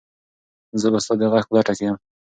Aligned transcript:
زه 0.81 0.87
به 0.93 0.99
ستا 1.03 1.13
د 1.19 1.21
غږ 1.33 1.43
په 1.47 1.53
لټه 1.57 1.73
کې 1.77 1.83
یم. 1.87 1.95